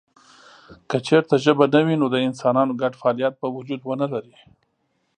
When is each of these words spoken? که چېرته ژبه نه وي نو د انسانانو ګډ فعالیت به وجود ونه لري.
که 0.89 0.97
چېرته 1.07 1.33
ژبه 1.43 1.65
نه 1.73 1.79
وي 1.85 1.95
نو 2.01 2.07
د 2.11 2.15
انسانانو 2.27 2.77
ګډ 2.81 2.93
فعالیت 3.01 3.33
به 3.41 3.47
وجود 3.55 3.81
ونه 3.83 4.07
لري. 4.13 4.35